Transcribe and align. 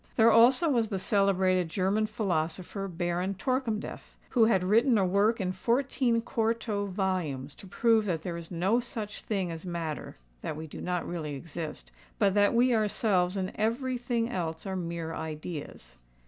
There 0.15 0.31
also 0.31 0.67
was 0.67 0.89
the 0.89 0.97
celebrated 0.97 1.69
German 1.69 2.07
philosopher 2.07 2.87
Baron 2.87 3.35
Torkemdef, 3.35 4.17
who 4.29 4.45
had 4.45 4.63
written 4.63 4.97
a 4.97 5.05
work 5.05 5.39
in 5.39 5.51
fourteen 5.51 6.21
quarto 6.21 6.87
volumes 6.87 7.53
to 7.53 7.67
prove 7.67 8.05
that 8.07 8.23
there 8.23 8.35
is 8.35 8.49
no 8.49 8.79
such 8.79 9.21
thing 9.21 9.51
as 9.51 9.63
matter—that 9.63 10.57
we 10.57 10.65
do 10.65 10.81
not 10.81 11.07
really 11.07 11.35
exist—but 11.35 12.33
that 12.33 12.55
we 12.55 12.73
ourselves 12.73 13.37
and 13.37 13.51
every 13.53 13.99
thing 13.99 14.27
else 14.27 14.65
are 14.65 14.75
mere 14.75 15.13
ideas. 15.13 15.97